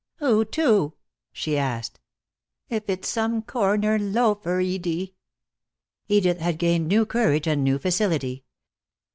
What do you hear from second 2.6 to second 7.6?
"If it's some corner loafer, Edie" Edith had gained new courage